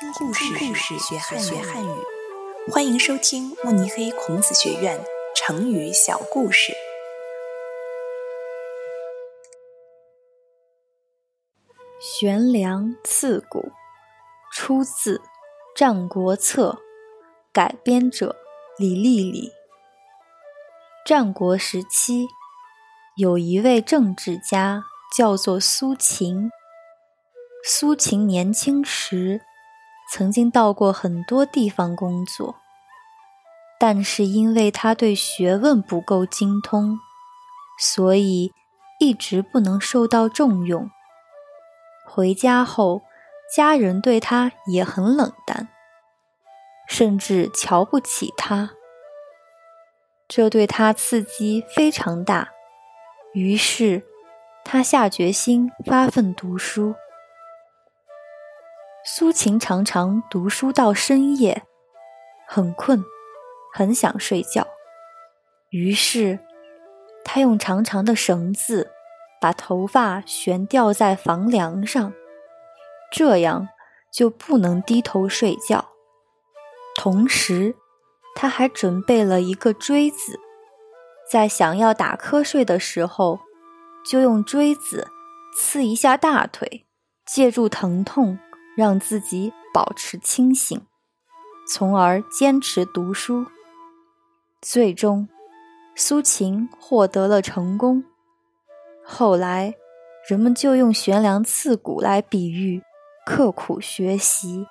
[0.00, 1.90] 听故事，故事学汉学汉语。
[2.70, 5.04] 欢迎收听慕尼黑孔子学院
[5.34, 6.72] 成语小故事。
[12.00, 13.72] 悬梁刺股，
[14.52, 15.18] 出自
[15.74, 16.78] 《战国策》，
[17.52, 18.36] 改编者
[18.78, 19.50] 李丽丽。
[21.04, 22.28] 战国时期，
[23.16, 24.84] 有一位政治家，
[25.16, 26.52] 叫做苏秦。
[27.64, 29.42] 苏秦年轻时，
[30.10, 32.56] 曾经到过很多地方工作，
[33.78, 36.98] 但是因为他对学问不够精通，
[37.78, 38.52] 所以
[38.98, 40.90] 一直不能受到重用。
[42.06, 43.02] 回家后，
[43.54, 45.68] 家人对他也很冷淡，
[46.88, 48.70] 甚至瞧不起他，
[50.26, 52.48] 这对他刺激非常大。
[53.34, 54.04] 于是，
[54.64, 56.94] 他下决心发奋读书。
[59.10, 61.62] 苏秦常常读书到深夜，
[62.46, 63.02] 很困，
[63.72, 64.66] 很想睡觉。
[65.70, 66.38] 于是，
[67.24, 68.90] 他用长长的绳子
[69.40, 72.12] 把头发悬吊在房梁上，
[73.10, 73.70] 这样
[74.12, 75.88] 就不能低头睡觉。
[76.94, 77.74] 同时，
[78.36, 80.38] 他还准备了一个锥子，
[81.32, 83.40] 在想要打瞌睡的时候，
[84.04, 85.08] 就用锥子
[85.56, 86.84] 刺一下大腿，
[87.24, 88.38] 借助疼痛。
[88.78, 90.80] 让自己保持清醒，
[91.66, 93.44] 从而坚持读书。
[94.62, 95.28] 最终，
[95.96, 98.04] 苏秦获得了成功。
[99.04, 99.74] 后来，
[100.28, 102.80] 人们就用悬梁刺股来比喻
[103.26, 104.68] 刻苦学习。